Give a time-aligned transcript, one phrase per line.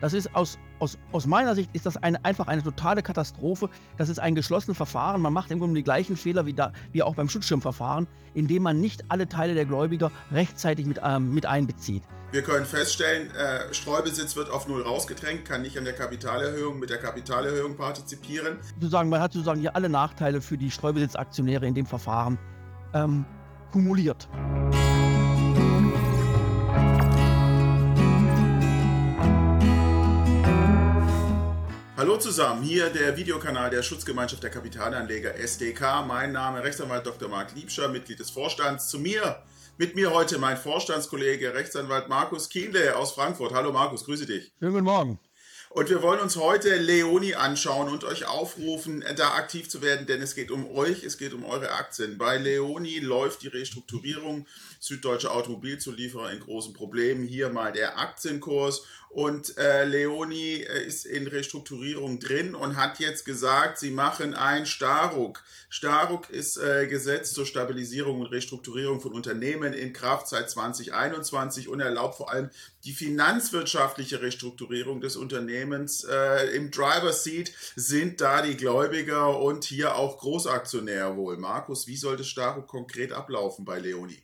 [0.00, 3.68] Das ist aus, aus, aus meiner Sicht ist das eine, einfach eine totale Katastrophe.
[3.98, 5.20] Das ist ein geschlossenes Verfahren.
[5.20, 8.80] Man macht im Grunde die gleichen Fehler wie, da, wie auch beim Schutzschirmverfahren, indem man
[8.80, 12.02] nicht alle Teile der Gläubiger rechtzeitig mit, ähm, mit einbezieht.
[12.32, 16.88] Wir können feststellen, äh, Streubesitz wird auf Null rausgedrängt, kann nicht an der Kapitalerhöhung mit
[16.88, 18.58] der Kapitalerhöhung partizipieren.
[18.78, 22.38] Sozusagen, man hat sozusagen hier alle Nachteile für die Streubesitzaktionäre in dem Verfahren
[22.94, 23.24] ähm,
[23.72, 24.28] kumuliert.
[32.10, 36.04] Hallo zusammen, hier der Videokanal der Schutzgemeinschaft der Kapitalanleger SDK.
[36.04, 37.28] Mein Name Rechtsanwalt Dr.
[37.28, 38.88] Marc Liebscher, Mitglied des Vorstands.
[38.88, 39.44] Zu mir,
[39.78, 43.54] mit mir heute mein Vorstandskollege Rechtsanwalt Markus Kienle aus Frankfurt.
[43.54, 44.52] Hallo Markus, grüße dich.
[44.58, 45.20] Schönen guten Morgen.
[45.72, 50.20] Und wir wollen uns heute Leoni anschauen und euch aufrufen, da aktiv zu werden, denn
[50.20, 52.18] es geht um euch, es geht um eure Aktien.
[52.18, 54.48] Bei Leoni läuft die Restrukturierung.
[54.80, 57.22] Süddeutsche Automobilzulieferer in großen Problemen.
[57.22, 63.24] Hier mal der Aktienkurs und äh, Leoni äh, ist in Restrukturierung drin und hat jetzt
[63.24, 65.42] gesagt, sie machen ein Staruk.
[65.68, 71.80] Staruk ist äh, Gesetz zur Stabilisierung und Restrukturierung von Unternehmen in Kraft seit 2021 und
[71.80, 72.50] erlaubt vor allem
[72.84, 75.59] die finanzwirtschaftliche Restrukturierung des Unternehmens.
[75.62, 81.36] Äh, Im Driver Seat sind da die Gläubiger und hier auch Großaktionär wohl.
[81.36, 84.22] Markus, wie soll das Staruk konkret ablaufen bei Leoni?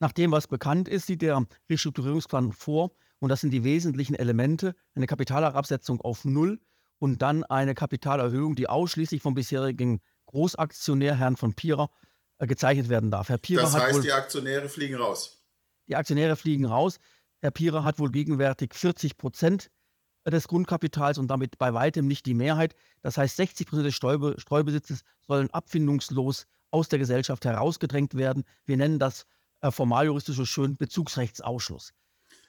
[0.00, 4.74] Nach dem, was bekannt ist, sieht der Restrukturierungsplan vor, und das sind die wesentlichen Elemente.
[4.94, 6.58] Eine Kapitalherabsetzung auf Null
[6.98, 11.90] und dann eine Kapitalerhöhung, die ausschließlich vom bisherigen Großaktionär Herrn von Pierer
[12.38, 13.28] äh, gezeichnet werden darf.
[13.28, 15.42] Herr Pierer das heißt, wohl, die Aktionäre fliegen raus.
[15.86, 16.98] Die Aktionäre fliegen raus.
[17.40, 19.70] Herr Pierer hat wohl gegenwärtig 40 Prozent
[20.30, 22.74] des Grundkapitals und damit bei weitem nicht die Mehrheit.
[23.02, 28.44] Das heißt, 60 Prozent des Streube, Streubesitzes sollen abfindungslos aus der Gesellschaft herausgedrängt werden.
[28.64, 29.26] Wir nennen das
[29.60, 31.92] äh, formal juristisch so schön Bezugsrechtsausschluss.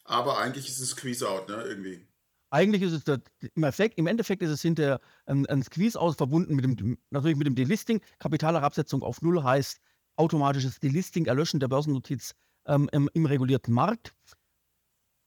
[0.04, 2.08] Aber eigentlich ist es Squeeze-Out, ne, irgendwie.
[2.50, 3.20] Eigentlich ist es das,
[3.56, 7.48] im, Effekt, im Endeffekt ist es hinter ein, ein Squeeze-Out verbunden mit dem, natürlich mit
[7.48, 8.02] dem Delisting.
[8.20, 9.80] Kapitalherabsetzung auf Null heißt
[10.18, 14.14] automatisches Delisting, Erlöschen der Börsennotiz ähm, im, im, regulierten Markt.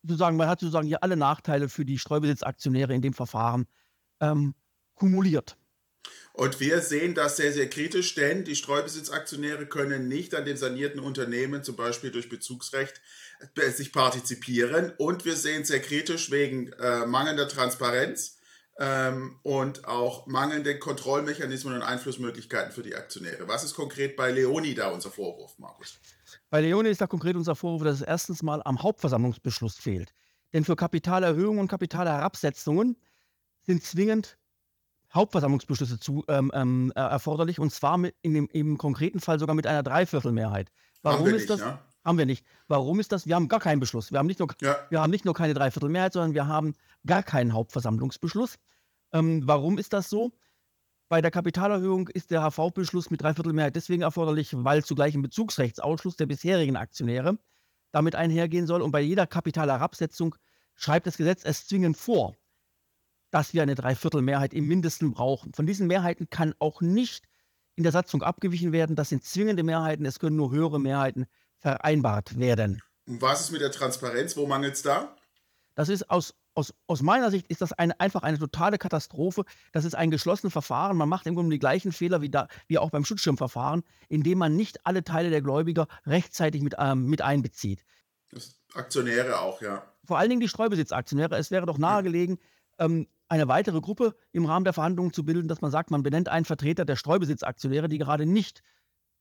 [0.06, 3.66] Sozusagen, man hat sozusagen hier alle Nachteile für die Streubesitzaktionäre in dem Verfahren
[4.20, 4.54] ähm,
[4.94, 5.56] kumuliert.
[6.34, 11.00] Und wir sehen das sehr, sehr kritisch, denn die Streubesitzaktionäre können nicht an dem sanierten
[11.00, 13.00] Unternehmen, zum Beispiel durch Bezugsrecht,
[13.56, 14.92] äh, sich partizipieren.
[14.98, 18.38] Und wir sehen sehr kritisch wegen äh, mangelnder Transparenz
[18.78, 23.46] ähm, und auch mangelnden Kontrollmechanismen und Einflussmöglichkeiten für die Aktionäre.
[23.46, 26.00] Was ist konkret bei Leoni da unser Vorwurf, Markus?
[26.54, 30.14] Bei Leoni ist da konkret unser Vorwurf, dass es erstens mal am Hauptversammlungsbeschluss fehlt.
[30.52, 32.96] Denn für Kapitalerhöhungen und Kapitalherabsetzungen
[33.62, 34.38] sind zwingend
[35.12, 39.56] Hauptversammlungsbeschlüsse zu, ähm, ähm, äh, erforderlich und zwar mit, in dem, im konkreten Fall sogar
[39.56, 40.70] mit einer Dreiviertelmehrheit.
[41.02, 41.58] Warum ist nicht, das?
[41.58, 41.80] Ja?
[42.04, 42.46] Haben wir nicht.
[42.68, 43.26] Warum ist das?
[43.26, 44.12] Wir haben gar keinen Beschluss.
[44.12, 44.76] Wir haben nicht nur, ja.
[44.90, 48.58] wir haben nicht nur keine Dreiviertelmehrheit, sondern wir haben gar keinen Hauptversammlungsbeschluss.
[49.12, 50.30] Ähm, warum ist das so?
[51.08, 56.26] Bei der Kapitalerhöhung ist der HV-Beschluss mit Dreiviertelmehrheit deswegen erforderlich, weil zugleich ein Bezugsrechtsausschluss der
[56.26, 57.38] bisherigen Aktionäre
[57.92, 58.82] damit einhergehen soll.
[58.82, 60.34] Und bei jeder Kapitalherabsetzung
[60.74, 62.34] schreibt das Gesetz es zwingend vor
[63.34, 65.52] dass wir eine Dreiviertelmehrheit im Mindesten brauchen.
[65.54, 67.24] Von diesen Mehrheiten kann auch nicht
[67.74, 68.94] in der Satzung abgewichen werden.
[68.94, 70.06] Das sind zwingende Mehrheiten.
[70.06, 71.26] Es können nur höhere Mehrheiten
[71.58, 72.80] vereinbart werden.
[73.08, 74.36] Und was ist mit der Transparenz?
[74.36, 75.16] Wo mangelt es da?
[75.74, 79.44] Das ist aus, aus, aus meiner Sicht ist das eine, einfach eine totale Katastrophe.
[79.72, 80.96] Das ist ein geschlossenes Verfahren.
[80.96, 84.56] Man macht im Grunde die gleichen Fehler wie, da, wie auch beim Schutzschirmverfahren, indem man
[84.56, 87.84] nicht alle Teile der Gläubiger rechtzeitig mit, ähm, mit einbezieht.
[88.30, 89.84] Das Aktionäre auch, ja.
[90.04, 91.36] Vor allen Dingen die Streubesitzaktionäre.
[91.36, 92.38] Es wäre doch nahegelegen,
[92.78, 96.28] ähm, eine weitere Gruppe im Rahmen der Verhandlungen zu bilden, dass man sagt, man benennt
[96.28, 98.62] einen Vertreter der Streubesitzaktionäre, die gerade nicht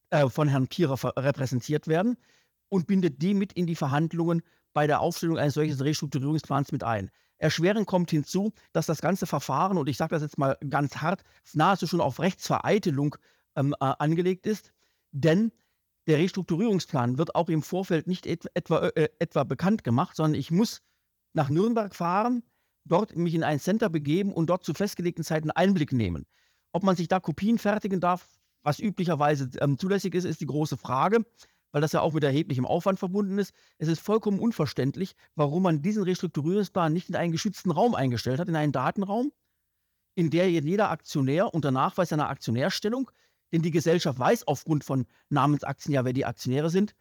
[0.09, 2.17] äh, von Herrn Pierer repräsentiert werden,
[2.69, 4.41] und bindet die mit in die Verhandlungen
[4.73, 7.11] bei der Aufstellung eines solchen Restrukturierungsplans mit ein.
[7.43, 11.23] Erschwerend kommt hinzu, dass das ganze Verfahren, und ich sage das jetzt mal ganz hart,
[11.53, 13.17] nahezu schon auf Rechtsvereitelung
[13.55, 14.71] ähm, äh, angelegt ist,
[15.11, 15.51] denn
[16.07, 20.51] der Restrukturierungsplan wird auch im Vorfeld nicht et etwa, äh, etwa bekannt gemacht, sondern ich
[20.51, 20.81] muss
[21.33, 22.43] nach Nürnberg fahren,
[22.85, 26.25] dort mich in ein Center begeben und dort zu festgelegten Zeiten Einblick nehmen.
[26.71, 28.27] Ob man sich da Kopien fertigen darf,
[28.61, 31.25] was üblicherweise ähm, zulässig ist, ist die große Frage,
[31.73, 33.53] weil das ja auch mit erheblichem Aufwand verbunden ist.
[33.79, 38.47] Es ist vollkommen unverständlich, warum man diesen Restrukturierungsplan nicht in einen geschützten Raum eingestellt hat,
[38.47, 39.33] in einen Datenraum,
[40.15, 43.11] in der jeder Aktionär unter Nachweis seiner Aktionärstellung,
[43.51, 46.93] denn die Gesellschaft weiß aufgrund von Namensaktien ja, wer die Aktionäre sind,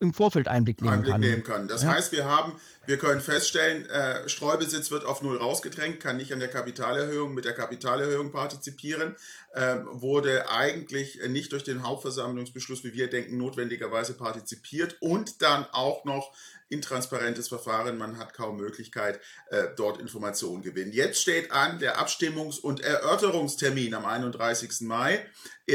[0.00, 1.20] im Vorfeld Einblick nehmen Einblick kann.
[1.20, 1.68] Nehmen kann.
[1.68, 1.90] Das ja.
[1.90, 2.54] heißt, wir haben,
[2.86, 7.44] wir können feststellen, äh, Streubesitz wird auf null rausgedrängt, kann nicht an der Kapitalerhöhung mit
[7.44, 9.14] der Kapitalerhöhung partizipieren,
[9.52, 16.04] äh, wurde eigentlich nicht durch den Hauptversammlungsbeschluss, wie wir denken, notwendigerweise partizipiert und dann auch
[16.04, 16.32] noch
[16.70, 17.98] intransparentes Verfahren.
[17.98, 19.20] Man hat kaum Möglichkeit,
[19.50, 20.92] äh, dort Informationen gewinnen.
[20.92, 24.86] Jetzt steht an der Abstimmungs- und Erörterungstermin am 31.
[24.86, 25.26] Mai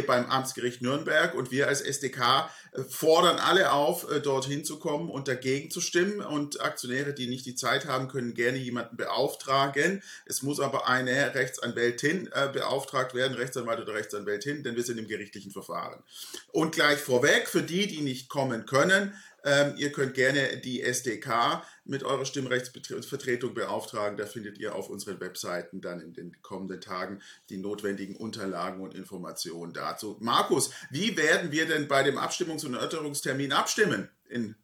[0.02, 5.10] beim Amtsgericht Nürnberg und wir als SDK äh, fordern alle auf, äh, dorthin zu kommen
[5.10, 6.22] und dagegen zu stimmen.
[6.22, 10.02] Und Aktionäre, die nicht die Zeit haben, können gerne jemanden beauftragen.
[10.26, 15.08] Es muss aber eine Rechtsanwältin äh, beauftragt werden, Rechtsanwalt oder Rechtsanwältin, denn wir sind im
[15.08, 16.04] gerichtlichen Verfahren.
[16.52, 19.14] Und gleich vorweg, für die, die nicht kommen können,
[19.46, 24.18] ähm, ihr könnt gerne die SDK mit eurer Stimmrechtsvertretung beauftragen.
[24.18, 28.96] Da findet ihr auf unseren Webseiten dann in den kommenden Tagen die notwendigen Unterlagen und
[28.96, 30.18] Informationen dazu.
[30.20, 34.10] Markus, wie werden wir denn bei dem Abstimmungs- und Erörterungstermin abstimmen?
[34.28, 34.56] In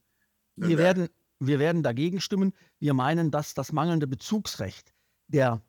[0.56, 2.54] wir, werden, wir werden dagegen stimmen.
[2.80, 4.94] Wir meinen, dass das mangelnde Bezugsrecht
[5.28, 5.62] der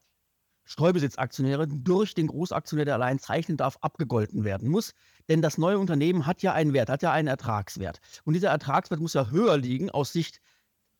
[0.64, 4.94] Streubesitzaktionäre durch den Großaktionär, der allein zeichnen darf, abgegolten werden muss.
[5.28, 8.00] Denn das neue Unternehmen hat ja einen Wert, hat ja einen Ertragswert.
[8.24, 10.40] Und dieser Ertragswert muss ja höher liegen aus Sicht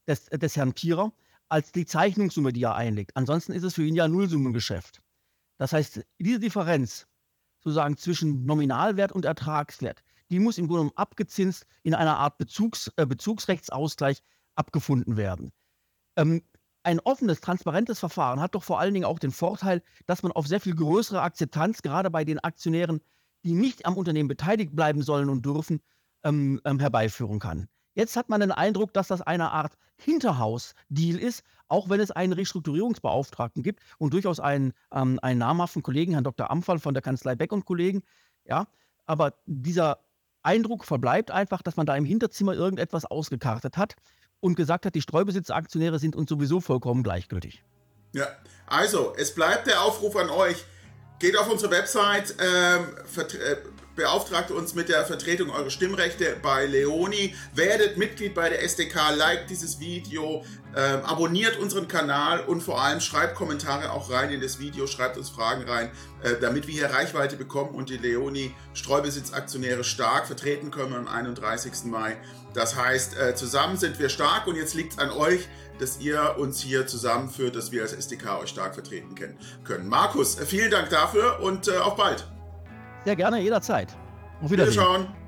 [0.07, 1.13] des, des Herrn Pierer
[1.49, 3.17] als die Zeichnungssumme, die er einlegt.
[3.17, 5.03] Ansonsten ist es für ihn ja Nullsummengeschäft.
[5.59, 7.07] Das heißt, diese Differenz
[7.61, 12.91] sozusagen zwischen Nominalwert und Ertragswert, die muss im Grunde genommen abgezinst in einer Art Bezugs,
[12.97, 14.23] äh, Bezugsrechtsausgleich
[14.55, 15.53] abgefunden werden.
[16.17, 16.43] Ähm,
[16.83, 20.47] ein offenes, transparentes Verfahren hat doch vor allen Dingen auch den Vorteil, dass man auf
[20.47, 23.01] sehr viel größere Akzeptanz, gerade bei den Aktionären,
[23.45, 25.81] die nicht am Unternehmen beteiligt bleiben sollen und dürfen,
[26.25, 27.69] ähm, ähm, herbeiführen kann.
[27.95, 32.33] Jetzt hat man den Eindruck, dass das eine Art Hinterhaus-Deal ist, auch wenn es einen
[32.33, 36.51] Restrukturierungsbeauftragten gibt und durchaus einen, ähm, einen namhaften Kollegen, Herrn Dr.
[36.51, 38.03] Amfall von der Kanzlei Beck und Kollegen.
[38.45, 38.67] Ja,
[39.05, 39.99] aber dieser
[40.43, 43.95] Eindruck verbleibt einfach, dass man da im Hinterzimmer irgendetwas ausgekartet hat
[44.43, 47.63] und gesagt hat, die Streubesitzaktionäre sind uns sowieso vollkommen gleichgültig.
[48.13, 48.27] Ja,
[48.67, 50.65] also es bleibt der Aufruf an euch.
[51.21, 52.87] Geht auf unsere Website, ähm,
[53.17, 53.57] äh,
[53.95, 59.51] beauftragt uns mit der Vertretung eurer Stimmrechte bei Leoni, werdet Mitglied bei der SDK, liked
[59.51, 60.45] dieses Video,
[60.75, 65.17] ähm, abonniert unseren Kanal und vor allem schreibt Kommentare auch rein in das Video, schreibt
[65.17, 65.91] uns Fragen rein,
[66.23, 71.85] äh, damit wir hier Reichweite bekommen und die Leoni Streubesitzaktionäre stark vertreten können am 31.
[71.85, 72.17] Mai.
[72.55, 75.49] Das heißt, äh, zusammen sind wir stark und jetzt liegt es an euch,
[75.79, 79.15] dass ihr uns hier zusammenführt, dass wir als SDK euch stark vertreten
[79.65, 79.89] können.
[79.89, 82.32] Markus, äh, vielen Dank dafür und äh, auf bald.
[83.05, 83.89] Sehr gerne, jederzeit.
[84.43, 84.75] Auf Wiedersehen.
[84.75, 85.23] Wiederschauen.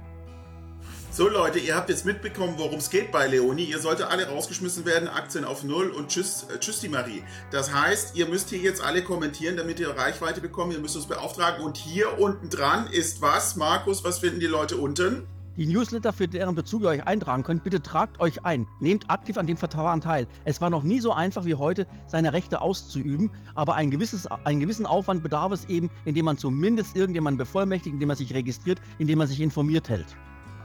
[1.10, 3.66] So Leute, ihr habt jetzt mitbekommen, worum es geht bei Leonie.
[3.66, 7.22] Ihr solltet alle rausgeschmissen werden, Aktien auf Null und tschüss, äh, tschüss die Marie.
[7.52, 10.72] Das heißt, ihr müsst hier jetzt alle kommentieren, damit ihr Reichweite bekommt.
[10.72, 11.64] Ihr müsst uns beauftragen.
[11.64, 13.54] Und hier unten dran ist was?
[13.54, 15.28] Markus, was finden die Leute unten?
[15.56, 18.66] Die Newsletter, für deren Bezug ihr euch eintragen könnt, bitte tragt euch ein.
[18.80, 20.26] Nehmt aktiv an dem Verfahren teil.
[20.44, 24.58] Es war noch nie so einfach wie heute, seine Rechte auszuüben, aber ein gewisses, einen
[24.58, 29.18] gewissen Aufwand bedarf es eben, indem man zumindest irgendjemanden bevollmächtigt, indem man sich registriert, indem
[29.18, 30.16] man sich informiert hält.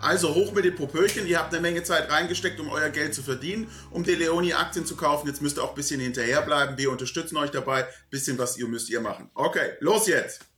[0.01, 3.21] Also hoch mit den Popöchen, ihr habt eine Menge Zeit reingesteckt, um euer Geld zu
[3.21, 5.27] verdienen, um die Leoni-Aktien zu kaufen.
[5.27, 6.79] Jetzt müsst ihr auch ein bisschen hinterherbleiben.
[6.79, 7.83] Wir unterstützen euch dabei.
[7.83, 9.29] Ein bisschen was ihr müsst ihr machen.
[9.35, 10.48] Okay, los jetzt!